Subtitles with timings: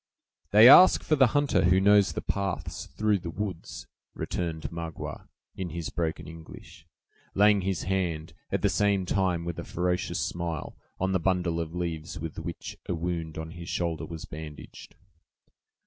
[0.49, 3.85] "They ask for the hunter who knows the paths through the woods,"
[4.15, 6.87] returned Magua, in his broken English,
[7.35, 11.75] laying his hand, at the same time, with a ferocious smile, on the bundle of
[11.75, 14.95] leaves with which a wound on his own shoulder was bandaged.